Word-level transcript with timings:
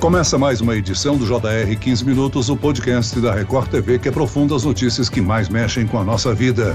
Começa 0.00 0.38
mais 0.38 0.62
uma 0.62 0.74
edição 0.74 1.18
do 1.18 1.26
JR 1.26 1.76
15 1.78 2.06
Minutos, 2.06 2.48
o 2.48 2.56
podcast 2.56 3.20
da 3.20 3.34
Record 3.34 3.68
TV 3.68 3.98
que 3.98 4.08
aprofunda 4.08 4.56
as 4.56 4.64
notícias 4.64 5.10
que 5.10 5.20
mais 5.20 5.50
mexem 5.50 5.86
com 5.86 5.98
a 5.98 6.04
nossa 6.04 6.34
vida. 6.34 6.74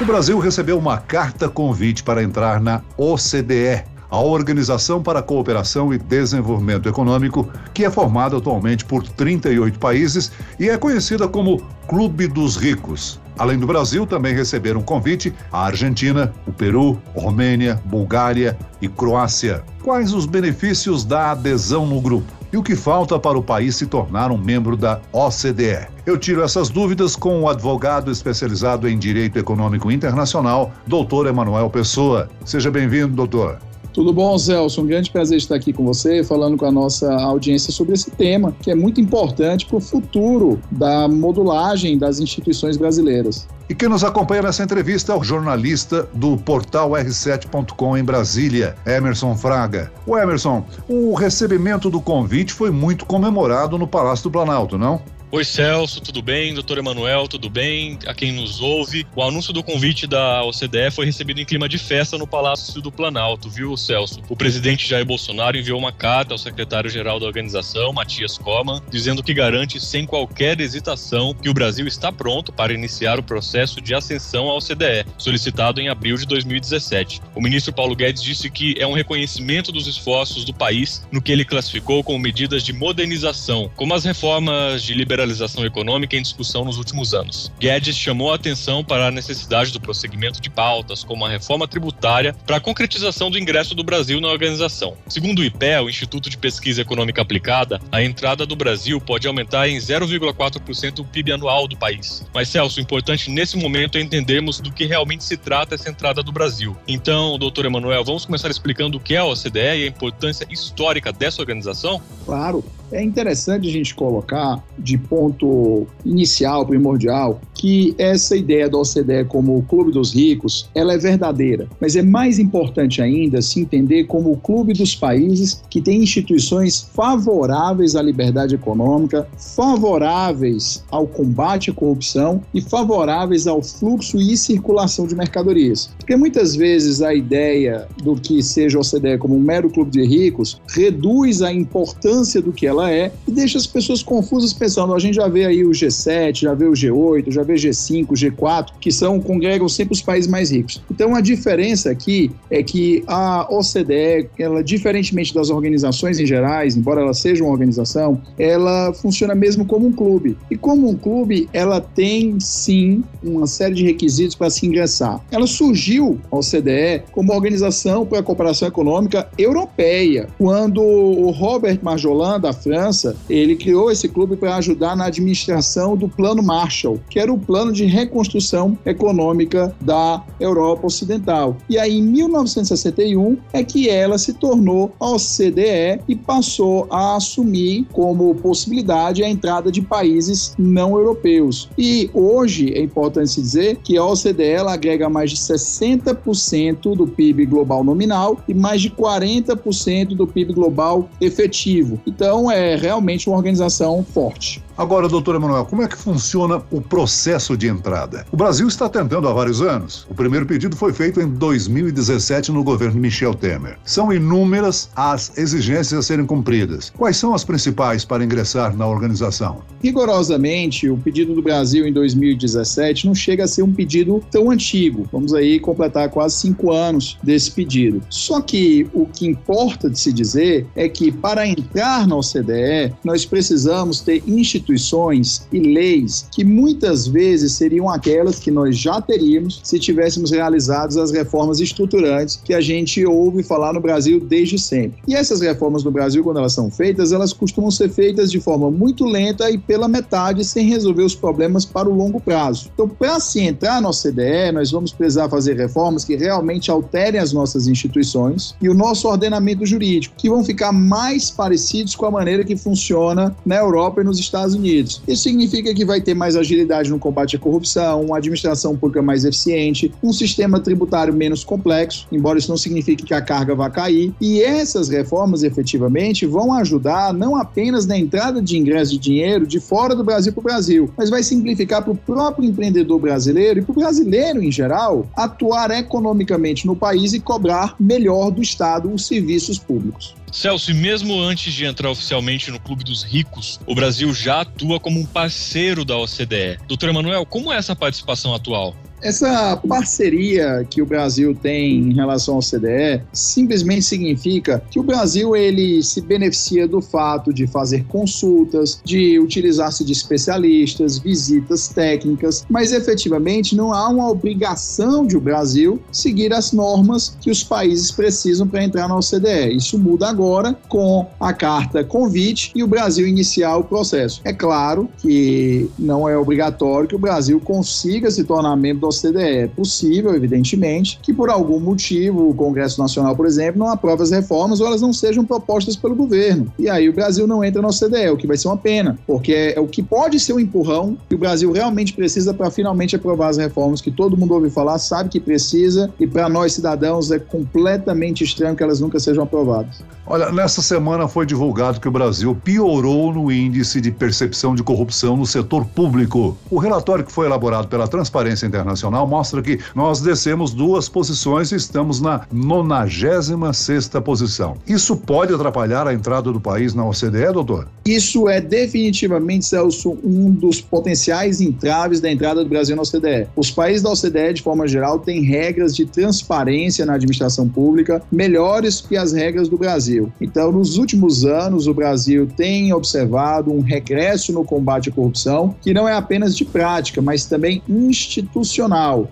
O 0.00 0.04
Brasil 0.04 0.36
recebeu 0.40 0.76
uma 0.76 0.98
carta 0.98 1.48
convite 1.48 2.02
para 2.02 2.20
entrar 2.20 2.60
na 2.60 2.82
OCDE, 2.96 3.84
a 4.10 4.18
Organização 4.18 5.00
para 5.00 5.20
a 5.20 5.22
Cooperação 5.22 5.94
e 5.94 5.98
Desenvolvimento 5.98 6.88
Econômico, 6.88 7.48
que 7.72 7.84
é 7.84 7.90
formada 7.90 8.36
atualmente 8.36 8.84
por 8.84 9.04
38 9.04 9.78
países 9.78 10.32
e 10.58 10.68
é 10.68 10.76
conhecida 10.76 11.28
como 11.28 11.62
Clube 11.86 12.26
dos 12.26 12.56
Ricos. 12.56 13.20
Além 13.38 13.56
do 13.56 13.68
Brasil, 13.68 14.04
também 14.04 14.34
receberam 14.34 14.82
convite 14.82 15.32
a 15.52 15.66
Argentina, 15.66 16.34
o 16.44 16.52
Peru, 16.52 17.00
Romênia, 17.14 17.80
Bulgária 17.84 18.58
e 18.82 18.88
Croácia. 18.88 19.62
Quais 19.80 20.12
os 20.12 20.26
benefícios 20.26 21.04
da 21.04 21.30
adesão 21.30 21.86
no 21.86 22.00
grupo? 22.00 22.37
E 22.50 22.56
o 22.56 22.62
que 22.62 22.74
falta 22.74 23.18
para 23.18 23.36
o 23.36 23.42
país 23.42 23.76
se 23.76 23.86
tornar 23.86 24.30
um 24.30 24.38
membro 24.38 24.74
da 24.74 25.00
OCDE? 25.12 25.86
Eu 26.06 26.16
tiro 26.16 26.42
essas 26.42 26.70
dúvidas 26.70 27.14
com 27.14 27.42
o 27.42 27.48
advogado 27.48 28.10
especializado 28.10 28.88
em 28.88 28.98
Direito 28.98 29.38
Econômico 29.38 29.90
Internacional, 29.92 30.72
doutor 30.86 31.26
Emanuel 31.26 31.68
Pessoa. 31.68 32.30
Seja 32.46 32.70
bem-vindo, 32.70 33.14
doutor. 33.14 33.58
Tudo 33.98 34.12
bom, 34.12 34.38
Celso? 34.38 34.80
Um 34.80 34.86
grande 34.86 35.10
prazer 35.10 35.38
estar 35.38 35.56
aqui 35.56 35.72
com 35.72 35.84
você, 35.84 36.22
falando 36.22 36.56
com 36.56 36.64
a 36.64 36.70
nossa 36.70 37.12
audiência 37.14 37.72
sobre 37.72 37.94
esse 37.94 38.12
tema, 38.12 38.54
que 38.62 38.70
é 38.70 38.74
muito 38.76 39.00
importante 39.00 39.66
para 39.66 39.76
o 39.76 39.80
futuro 39.80 40.60
da 40.70 41.08
modulagem 41.08 41.98
das 41.98 42.20
instituições 42.20 42.76
brasileiras. 42.76 43.48
E 43.68 43.74
quem 43.74 43.88
nos 43.88 44.04
acompanha 44.04 44.42
nessa 44.42 44.62
entrevista 44.62 45.12
é 45.12 45.16
o 45.16 45.24
jornalista 45.24 46.08
do 46.14 46.36
portal 46.36 46.92
R7.com 46.92 47.96
em 47.96 48.04
Brasília, 48.04 48.76
Emerson 48.86 49.34
Fraga. 49.34 49.90
O 50.06 50.16
Emerson, 50.16 50.64
o 50.88 51.12
recebimento 51.14 51.90
do 51.90 52.00
convite 52.00 52.52
foi 52.52 52.70
muito 52.70 53.04
comemorado 53.04 53.76
no 53.76 53.88
Palácio 53.88 54.22
do 54.22 54.30
Planalto, 54.30 54.78
não? 54.78 55.02
Oi 55.30 55.44
Celso, 55.44 56.00
tudo 56.00 56.22
bem? 56.22 56.54
Doutor 56.54 56.78
Emanuel, 56.78 57.28
tudo 57.28 57.50
bem? 57.50 57.98
A 58.06 58.14
quem 58.14 58.32
nos 58.32 58.62
ouve. 58.62 59.06
O 59.14 59.22
anúncio 59.22 59.52
do 59.52 59.62
convite 59.62 60.06
da 60.06 60.42
OCDE 60.42 60.90
foi 60.90 61.04
recebido 61.04 61.38
em 61.38 61.44
clima 61.44 61.68
de 61.68 61.76
festa 61.76 62.16
no 62.16 62.26
Palácio 62.26 62.80
do 62.80 62.90
Planalto, 62.90 63.50
viu, 63.50 63.76
Celso? 63.76 64.22
O 64.26 64.34
presidente 64.34 64.88
Jair 64.88 65.04
Bolsonaro 65.04 65.58
enviou 65.58 65.78
uma 65.78 65.92
carta 65.92 66.32
ao 66.32 66.38
secretário-geral 66.38 67.20
da 67.20 67.26
organização, 67.26 67.92
Matias 67.92 68.38
Coman, 68.38 68.82
dizendo 68.90 69.22
que 69.22 69.34
garante 69.34 69.78
sem 69.78 70.06
qualquer 70.06 70.58
hesitação 70.62 71.34
que 71.34 71.50
o 71.50 71.54
Brasil 71.54 71.86
está 71.86 72.10
pronto 72.10 72.50
para 72.50 72.72
iniciar 72.72 73.18
o 73.18 73.22
processo 73.22 73.82
de 73.82 73.94
ascensão 73.94 74.48
à 74.48 74.56
OCDE, 74.56 75.04
solicitado 75.18 75.78
em 75.78 75.90
abril 75.90 76.16
de 76.16 76.24
2017. 76.24 77.20
O 77.34 77.42
ministro 77.42 77.74
Paulo 77.74 77.94
Guedes 77.94 78.22
disse 78.22 78.48
que 78.48 78.76
é 78.78 78.86
um 78.86 78.94
reconhecimento 78.94 79.70
dos 79.70 79.86
esforços 79.86 80.46
do 80.46 80.54
país 80.54 81.06
no 81.12 81.20
que 81.20 81.32
ele 81.32 81.44
classificou 81.44 82.02
como 82.02 82.18
medidas 82.18 82.62
de 82.62 82.72
modernização, 82.72 83.70
como 83.76 83.92
as 83.92 84.06
reformas 84.06 84.82
de 84.82 84.94
liberação 84.94 85.17
liberalização 85.18 85.64
econômica 85.64 86.16
em 86.16 86.22
discussão 86.22 86.64
nos 86.64 86.78
últimos 86.78 87.12
anos. 87.12 87.50
Guedes 87.58 87.96
chamou 87.96 88.30
a 88.30 88.36
atenção 88.36 88.84
para 88.84 89.08
a 89.08 89.10
necessidade 89.10 89.72
do 89.72 89.80
prosseguimento 89.80 90.40
de 90.40 90.48
pautas, 90.48 91.02
como 91.02 91.24
a 91.24 91.28
reforma 91.28 91.66
tributária, 91.66 92.34
para 92.46 92.56
a 92.56 92.60
concretização 92.60 93.30
do 93.30 93.38
ingresso 93.38 93.74
do 93.74 93.82
Brasil 93.82 94.20
na 94.20 94.28
organização. 94.28 94.96
Segundo 95.08 95.40
o 95.40 95.44
IPE, 95.44 95.80
o 95.84 95.90
Instituto 95.90 96.30
de 96.30 96.38
Pesquisa 96.38 96.82
Econômica 96.82 97.20
Aplicada, 97.20 97.80
a 97.90 98.02
entrada 98.02 98.46
do 98.46 98.54
Brasil 98.54 99.00
pode 99.00 99.26
aumentar 99.26 99.68
em 99.68 99.76
0,4% 99.76 101.00
o 101.00 101.04
PIB 101.04 101.32
anual 101.32 101.66
do 101.66 101.76
país. 101.76 102.24
Mas, 102.32 102.48
Celso, 102.48 102.78
o 102.78 102.82
importante 102.82 103.30
nesse 103.30 103.56
momento 103.56 103.98
é 103.98 104.00
entendermos 104.00 104.60
do 104.60 104.72
que 104.72 104.86
realmente 104.86 105.24
se 105.24 105.36
trata 105.36 105.74
essa 105.74 105.90
entrada 105.90 106.22
do 106.22 106.30
Brasil. 106.30 106.76
Então, 106.86 107.38
doutor 107.38 107.64
Emanuel, 107.64 108.04
vamos 108.04 108.24
começar 108.24 108.50
explicando 108.50 108.98
o 108.98 109.00
que 109.00 109.14
é 109.14 109.18
a 109.18 109.24
OCDE 109.24 109.58
e 109.58 109.84
a 109.84 109.86
importância 109.86 110.46
histórica 110.48 111.12
dessa 111.12 111.40
organização? 111.40 112.00
Claro. 112.24 112.64
É 112.90 113.02
interessante 113.02 113.68
a 113.68 113.72
gente 113.72 113.94
colocar 113.94 114.62
de 114.78 114.96
ponto 114.96 115.86
inicial, 116.04 116.64
primordial, 116.64 117.40
que 117.58 117.94
essa 117.98 118.36
ideia 118.36 118.70
da 118.70 118.78
OCDE 118.78 119.24
como 119.28 119.58
o 119.58 119.62
clube 119.62 119.90
dos 119.90 120.14
ricos, 120.14 120.70
ela 120.74 120.94
é 120.94 120.98
verdadeira, 120.98 121.68
mas 121.80 121.96
é 121.96 122.02
mais 122.02 122.38
importante 122.38 123.02
ainda 123.02 123.42
se 123.42 123.60
entender 123.60 124.04
como 124.04 124.32
o 124.32 124.36
clube 124.36 124.72
dos 124.72 124.94
países 124.94 125.62
que 125.68 125.82
tem 125.82 126.02
instituições 126.02 126.88
favoráveis 126.94 127.96
à 127.96 128.02
liberdade 128.02 128.54
econômica, 128.54 129.28
favoráveis 129.36 130.84
ao 130.90 131.06
combate 131.06 131.70
à 131.70 131.74
corrupção 131.74 132.40
e 132.54 132.60
favoráveis 132.60 133.46
ao 133.46 133.60
fluxo 133.60 134.18
e 134.18 134.36
circulação 134.36 135.06
de 135.06 135.16
mercadorias. 135.16 135.90
Porque 135.98 136.14
muitas 136.14 136.54
vezes 136.54 137.02
a 137.02 137.12
ideia 137.12 137.88
do 138.02 138.14
que 138.14 138.42
seja 138.42 138.78
a 138.78 138.80
OCDE 138.80 139.18
como 139.18 139.36
um 139.36 139.40
mero 139.40 139.68
clube 139.68 139.90
de 139.90 140.04
ricos 140.04 140.60
reduz 140.68 141.42
a 141.42 141.52
importância 141.52 142.40
do 142.40 142.52
que 142.52 142.66
ela 142.66 142.90
é 142.90 143.10
e 143.26 143.32
deixa 143.32 143.58
as 143.58 143.66
pessoas 143.66 144.02
confusas 144.02 144.52
pensando, 144.52 144.94
a 144.94 144.98
gente 144.98 145.14
já 145.14 145.26
vê 145.26 145.44
aí 145.44 145.64
o 145.64 145.70
G7, 145.70 146.42
já 146.42 146.54
vê 146.54 146.66
o 146.66 146.72
G8, 146.72 147.32
já 147.32 147.42
G5, 147.54 148.06
G4, 148.08 148.70
que 148.80 148.90
são 148.90 149.20
congregam 149.20 149.68
sempre 149.68 149.94
os 149.94 150.02
países 150.02 150.30
mais 150.30 150.50
ricos. 150.50 150.82
Então 150.90 151.14
a 151.14 151.20
diferença 151.20 151.90
aqui 151.90 152.30
é 152.50 152.62
que 152.62 153.02
a 153.06 153.46
OCDE, 153.50 154.28
ela 154.38 154.62
diferentemente 154.62 155.34
das 155.34 155.50
organizações 155.50 156.18
em 156.18 156.26
gerais, 156.26 156.76
embora 156.76 157.00
ela 157.00 157.14
seja 157.14 157.42
uma 157.42 157.52
organização, 157.52 158.20
ela 158.38 158.92
funciona 158.92 159.34
mesmo 159.34 159.64
como 159.64 159.86
um 159.86 159.92
clube. 159.92 160.36
E 160.50 160.56
como 160.56 160.88
um 160.88 160.94
clube, 160.94 161.48
ela 161.52 161.80
tem 161.80 162.38
sim 162.40 163.02
uma 163.22 163.46
série 163.46 163.74
de 163.74 163.84
requisitos 163.84 164.34
para 164.34 164.50
se 164.50 164.66
ingressar. 164.66 165.20
Ela 165.30 165.46
surgiu, 165.46 166.18
a 166.30 166.36
OCDE, 166.36 167.02
como 167.12 167.32
organização 167.32 168.06
para 168.06 168.20
a 168.20 168.22
cooperação 168.22 168.68
econômica 168.68 169.28
europeia, 169.36 170.28
quando 170.38 170.82
o 170.82 171.30
Robert 171.30 171.78
Marjolin 171.82 172.40
da 172.40 172.52
França, 172.52 173.16
ele 173.28 173.56
criou 173.56 173.90
esse 173.90 174.08
clube 174.08 174.36
para 174.36 174.56
ajudar 174.56 174.96
na 174.96 175.06
administração 175.06 175.96
do 175.96 176.08
Plano 176.08 176.42
Marshall, 176.42 177.00
que 177.08 177.18
era 177.18 177.32
o 177.32 177.37
plano 177.38 177.72
de 177.72 177.84
reconstrução 177.84 178.78
econômica 178.84 179.74
da 179.80 180.24
Europa 180.40 180.86
Ocidental. 180.86 181.56
E 181.68 181.78
aí, 181.78 181.98
em 181.98 182.02
1961, 182.02 183.36
é 183.52 183.62
que 183.62 183.88
ela 183.88 184.18
se 184.18 184.34
tornou 184.34 184.92
a 185.00 185.10
OCDE 185.10 186.00
e 186.08 186.16
passou 186.16 186.86
a 186.90 187.16
assumir 187.16 187.86
como 187.92 188.34
possibilidade 188.36 189.22
a 189.22 189.28
entrada 189.28 189.70
de 189.70 189.82
países 189.82 190.54
não 190.58 190.96
europeus. 190.96 191.68
E 191.76 192.10
hoje 192.12 192.72
é 192.74 192.82
importante 192.82 193.30
se 193.30 193.40
dizer 193.40 193.76
que 193.76 193.96
a 193.96 194.04
OCDE 194.04 194.56
agrega 194.66 195.08
mais 195.08 195.30
de 195.30 195.36
60% 195.36 196.96
do 196.96 197.06
PIB 197.06 197.46
global 197.46 197.82
nominal 197.82 198.38
e 198.48 198.54
mais 198.54 198.80
de 198.82 198.90
40% 198.90 200.08
do 200.08 200.26
PIB 200.26 200.52
global 200.52 201.08
efetivo. 201.20 202.00
Então, 202.06 202.50
é 202.50 202.76
realmente 202.76 203.28
uma 203.28 203.36
organização 203.36 204.04
forte. 204.04 204.62
Agora, 204.78 205.08
doutor 205.08 205.34
Emanuel, 205.34 205.64
como 205.64 205.82
é 205.82 205.88
que 205.88 205.96
funciona 205.96 206.62
o 206.70 206.80
processo 206.80 207.56
de 207.56 207.66
entrada? 207.66 208.24
O 208.30 208.36
Brasil 208.36 208.68
está 208.68 208.88
tentando 208.88 209.26
há 209.26 209.32
vários 209.32 209.60
anos. 209.60 210.06
O 210.08 210.14
primeiro 210.14 210.46
pedido 210.46 210.76
foi 210.76 210.92
feito 210.92 211.20
em 211.20 211.26
2017 211.26 212.52
no 212.52 212.62
governo 212.62 213.00
Michel 213.00 213.34
Temer. 213.34 213.76
São 213.84 214.12
inúmeras 214.12 214.88
as 214.94 215.36
exigências 215.36 215.98
a 215.98 216.02
serem 216.02 216.24
cumpridas. 216.24 216.92
Quais 216.96 217.16
são 217.16 217.34
as 217.34 217.42
principais 217.42 218.04
para 218.04 218.22
ingressar 218.22 218.76
na 218.76 218.86
organização? 218.86 219.62
Rigorosamente, 219.82 220.88
o 220.88 220.96
pedido 220.96 221.34
do 221.34 221.42
Brasil 221.42 221.84
em 221.84 221.92
2017 221.92 223.08
não 223.08 223.16
chega 223.16 223.44
a 223.44 223.48
ser 223.48 223.64
um 223.64 223.72
pedido 223.72 224.22
tão 224.30 224.48
antigo. 224.48 225.08
Vamos 225.10 225.34
aí 225.34 225.58
completar 225.58 226.08
quase 226.08 226.36
cinco 226.36 226.70
anos 226.70 227.18
desse 227.20 227.50
pedido. 227.50 228.00
Só 228.08 228.40
que 228.40 228.86
o 228.94 229.06
que 229.06 229.26
importa 229.26 229.90
de 229.90 229.98
se 229.98 230.12
dizer 230.12 230.68
é 230.76 230.88
que 230.88 231.10
para 231.10 231.48
entrar 231.48 232.06
na 232.06 232.14
OCDE, 232.14 232.94
nós 233.02 233.26
precisamos 233.26 234.00
ter 234.00 234.22
instituições 234.24 234.67
instituições 234.68 235.46
e 235.52 235.58
leis 235.58 236.26
que 236.30 236.44
muitas 236.44 237.06
vezes 237.06 237.52
seriam 237.52 237.88
aquelas 237.88 238.38
que 238.38 238.50
nós 238.50 238.76
já 238.76 239.00
teríamos 239.00 239.60
se 239.64 239.78
tivéssemos 239.78 240.30
realizado 240.30 241.00
as 241.00 241.10
reformas 241.10 241.60
estruturantes 241.60 242.40
que 242.44 242.52
a 242.52 242.60
gente 242.60 243.04
ouve 243.04 243.42
falar 243.42 243.72
no 243.72 243.80
Brasil 243.80 244.20
desde 244.20 244.58
sempre. 244.58 245.00
E 245.06 245.14
essas 245.14 245.40
reformas 245.40 245.84
no 245.84 245.90
Brasil, 245.90 246.22
quando 246.22 246.38
elas 246.38 246.52
são 246.52 246.70
feitas, 246.70 247.12
elas 247.12 247.32
costumam 247.32 247.70
ser 247.70 247.88
feitas 247.88 248.30
de 248.30 248.40
forma 248.40 248.70
muito 248.70 249.04
lenta 249.04 249.50
e 249.50 249.58
pela 249.58 249.88
metade 249.88 250.44
sem 250.44 250.66
resolver 250.68 251.02
os 251.02 251.14
problemas 251.14 251.64
para 251.64 251.88
o 251.88 251.94
longo 251.94 252.20
prazo. 252.20 252.70
Então, 252.72 252.88
para 252.88 253.18
se 253.20 253.40
entrar 253.40 253.80
na 253.80 253.88
OCDE, 253.88 254.52
nós 254.52 254.70
vamos 254.70 254.92
precisar 254.92 255.28
fazer 255.28 255.56
reformas 255.56 256.04
que 256.04 256.16
realmente 256.16 256.70
alterem 256.70 257.20
as 257.20 257.32
nossas 257.32 257.66
instituições 257.66 258.54
e 258.60 258.68
o 258.68 258.74
nosso 258.74 259.08
ordenamento 259.08 259.64
jurídico, 259.64 260.14
que 260.16 260.28
vão 260.28 260.44
ficar 260.44 260.72
mais 260.72 261.30
parecidos 261.30 261.94
com 261.94 262.06
a 262.06 262.10
maneira 262.10 262.44
que 262.44 262.56
funciona 262.56 263.34
na 263.44 263.56
Europa 263.56 264.00
e 264.00 264.04
nos 264.04 264.18
Estados 264.18 264.57
Unidos. 264.58 265.02
Isso 265.06 265.22
significa 265.22 265.72
que 265.72 265.84
vai 265.84 266.00
ter 266.00 266.14
mais 266.14 266.36
agilidade 266.36 266.90
no 266.90 266.98
combate 266.98 267.36
à 267.36 267.38
corrupção, 267.38 268.02
uma 268.02 268.18
administração 268.18 268.76
pública 268.76 269.00
mais 269.00 269.24
eficiente, 269.24 269.92
um 270.02 270.12
sistema 270.12 270.60
tributário 270.60 271.14
menos 271.14 271.44
complexo, 271.44 272.06
embora 272.12 272.38
isso 272.38 272.50
não 272.50 272.56
signifique 272.56 273.04
que 273.04 273.14
a 273.14 273.22
carga 273.22 273.54
vá 273.54 273.70
cair. 273.70 274.12
E 274.20 274.42
essas 274.42 274.88
reformas, 274.88 275.42
efetivamente, 275.42 276.26
vão 276.26 276.52
ajudar 276.52 277.14
não 277.14 277.36
apenas 277.36 277.86
na 277.86 277.96
entrada 277.96 278.42
de 278.42 278.58
ingresso 278.58 278.92
de 278.92 278.98
dinheiro 278.98 279.46
de 279.46 279.60
fora 279.60 279.94
do 279.94 280.04
Brasil 280.04 280.32
para 280.32 280.40
o 280.40 280.44
Brasil, 280.44 280.90
mas 280.96 281.10
vai 281.10 281.22
simplificar 281.22 281.82
para 281.82 281.92
o 281.92 281.96
próprio 281.96 282.48
empreendedor 282.48 282.98
brasileiro 282.98 283.60
e 283.60 283.62
para 283.62 283.72
o 283.72 283.74
brasileiro 283.74 284.42
em 284.42 284.50
geral 284.50 285.06
atuar 285.16 285.70
economicamente 285.70 286.66
no 286.66 286.74
país 286.74 287.12
e 287.12 287.20
cobrar 287.20 287.76
melhor 287.78 288.30
do 288.30 288.42
Estado 288.42 288.92
os 288.92 289.06
serviços 289.06 289.58
públicos. 289.58 290.17
Celso, 290.32 290.70
e 290.70 290.74
mesmo 290.74 291.20
antes 291.20 291.52
de 291.52 291.64
entrar 291.64 291.90
oficialmente 291.90 292.50
no 292.50 292.60
Clube 292.60 292.84
dos 292.84 293.02
Ricos, 293.02 293.58
o 293.66 293.74
Brasil 293.74 294.12
já 294.14 294.42
atua 294.42 294.78
como 294.78 295.00
um 295.00 295.06
parceiro 295.06 295.84
da 295.84 295.96
OCDE. 295.96 296.58
Doutor 296.66 296.88
Emanuel, 296.88 297.24
como 297.26 297.52
é 297.52 297.56
essa 297.56 297.74
participação 297.74 298.34
atual? 298.34 298.76
Essa 299.00 299.56
parceria 299.68 300.66
que 300.68 300.82
o 300.82 300.86
Brasil 300.86 301.34
tem 301.34 301.90
em 301.90 301.94
relação 301.94 302.34
ao 302.34 302.40
CDE 302.40 303.02
simplesmente 303.12 303.82
significa 303.82 304.62
que 304.70 304.80
o 304.80 304.82
Brasil 304.82 305.36
ele 305.36 305.82
se 305.82 306.00
beneficia 306.00 306.66
do 306.66 306.80
fato 306.80 307.32
de 307.32 307.46
fazer 307.46 307.84
consultas, 307.84 308.80
de 308.84 309.18
utilizar-se 309.18 309.84
de 309.84 309.92
especialistas, 309.92 310.98
visitas 310.98 311.68
técnicas, 311.68 312.44
mas 312.48 312.72
efetivamente 312.72 313.54
não 313.54 313.72
há 313.72 313.88
uma 313.88 314.10
obrigação 314.10 315.06
de 315.06 315.16
o 315.16 315.20
Brasil 315.20 315.80
seguir 315.92 316.32
as 316.32 316.52
normas 316.52 317.16
que 317.20 317.30
os 317.30 317.44
países 317.44 317.90
precisam 317.90 318.48
para 318.48 318.64
entrar 318.64 318.88
na 318.88 318.96
OCDE. 318.96 319.56
Isso 319.56 319.78
muda 319.78 320.08
agora 320.08 320.56
com 320.68 321.06
a 321.20 321.32
carta 321.32 321.84
convite 321.84 322.50
e 322.54 322.64
o 322.64 322.66
Brasil 322.66 323.06
iniciar 323.06 323.56
o 323.56 323.64
processo. 323.64 324.20
É 324.24 324.32
claro 324.32 324.88
que 324.98 325.70
não 325.78 326.08
é 326.08 326.16
obrigatório 326.16 326.88
que 326.88 326.96
o 326.96 326.98
Brasil 326.98 327.40
consiga 327.40 328.10
se 328.10 328.24
tornar 328.24 328.56
membro 328.56 328.87
OCDE. 328.88 329.18
É 329.18 329.46
possível, 329.46 330.14
evidentemente, 330.14 330.98
que 331.02 331.12
por 331.12 331.30
algum 331.30 331.60
motivo 331.60 332.28
o 332.28 332.34
Congresso 332.34 332.80
Nacional, 332.80 333.14
por 333.14 333.26
exemplo, 333.26 333.58
não 333.58 333.68
aprove 333.68 334.02
as 334.02 334.10
reformas 334.10 334.60
ou 334.60 334.66
elas 334.66 334.80
não 334.80 334.92
sejam 334.92 335.24
propostas 335.24 335.76
pelo 335.76 335.94
governo. 335.94 336.52
E 336.58 336.68
aí 336.68 336.88
o 336.88 336.92
Brasil 336.92 337.26
não 337.26 337.44
entra 337.44 337.62
na 337.62 337.68
OCDE, 337.68 338.10
o 338.10 338.16
que 338.16 338.26
vai 338.26 338.36
ser 338.36 338.48
uma 338.48 338.56
pena, 338.56 338.98
porque 339.06 339.54
é 339.56 339.60
o 339.60 339.66
que 339.66 339.82
pode 339.82 340.18
ser 340.20 340.32
um 340.32 340.40
empurrão 340.40 340.96
que 341.08 341.14
o 341.14 341.18
Brasil 341.18 341.50
realmente 341.52 341.92
precisa 341.92 342.32
para 342.34 342.50
finalmente 342.50 342.96
aprovar 342.96 343.28
as 343.28 343.36
reformas 343.36 343.80
que 343.80 343.90
todo 343.90 344.16
mundo 344.16 344.34
ouve 344.34 344.50
falar, 344.50 344.78
sabe 344.78 345.10
que 345.10 345.20
precisa, 345.20 345.90
e 345.98 346.06
para 346.06 346.28
nós 346.28 346.52
cidadãos 346.52 347.10
é 347.10 347.18
completamente 347.18 348.24
estranho 348.24 348.56
que 348.56 348.62
elas 348.62 348.80
nunca 348.80 348.98
sejam 348.98 349.24
aprovadas. 349.24 349.82
Olha, 350.06 350.32
nessa 350.32 350.62
semana 350.62 351.06
foi 351.06 351.26
divulgado 351.26 351.80
que 351.80 351.86
o 351.86 351.90
Brasil 351.90 352.34
piorou 352.42 353.12
no 353.12 353.30
índice 353.30 353.78
de 353.78 353.90
percepção 353.90 354.54
de 354.54 354.62
corrupção 354.62 355.16
no 355.16 355.26
setor 355.26 355.66
público. 355.66 356.36
O 356.50 356.58
relatório 356.58 357.04
que 357.04 357.12
foi 357.12 357.26
elaborado 357.26 357.68
pela 357.68 357.86
Transparência 357.86 358.46
Internacional 358.46 358.77
Mostra 358.82 359.42
que 359.42 359.58
nós 359.74 360.00
descemos 360.00 360.52
duas 360.52 360.88
posições 360.88 361.52
e 361.52 361.56
estamos 361.56 362.00
na 362.00 362.26
96 362.32 363.88
posição. 364.04 364.56
Isso 364.66 364.96
pode 364.96 365.34
atrapalhar 365.34 365.86
a 365.86 365.94
entrada 365.94 366.32
do 366.32 366.40
país 366.40 366.74
na 366.74 366.86
OCDE, 366.86 367.32
doutor? 367.32 367.68
Isso 367.84 368.28
é 368.28 368.40
definitivamente, 368.40 369.46
Celso, 369.46 369.98
um 370.04 370.30
dos 370.30 370.60
potenciais 370.60 371.40
entraves 371.40 372.00
da 372.00 372.10
entrada 372.10 372.42
do 372.42 372.48
Brasil 372.48 372.76
na 372.76 372.82
OCDE. 372.82 373.28
Os 373.34 373.50
países 373.50 373.82
da 373.82 373.90
OCDE, 373.90 374.34
de 374.34 374.42
forma 374.42 374.68
geral, 374.68 374.98
têm 374.98 375.22
regras 375.22 375.74
de 375.74 375.86
transparência 375.86 376.84
na 376.86 376.94
administração 376.94 377.48
pública 377.48 378.02
melhores 378.10 378.80
que 378.80 378.96
as 378.96 379.12
regras 379.12 379.48
do 379.48 379.56
Brasil. 379.56 380.12
Então, 380.20 380.52
nos 380.52 380.76
últimos 380.76 381.24
anos, 381.24 381.66
o 381.66 381.74
Brasil 381.74 382.28
tem 382.36 382.72
observado 382.72 383.52
um 383.52 383.60
regresso 383.60 384.32
no 384.32 384.44
combate 384.44 384.90
à 384.90 384.92
corrupção, 384.92 385.54
que 385.60 385.74
não 385.74 385.88
é 385.88 385.94
apenas 385.94 386.36
de 386.36 386.44
prática, 386.44 387.00
mas 387.00 387.24
também 387.24 387.62
institucional 387.68 388.67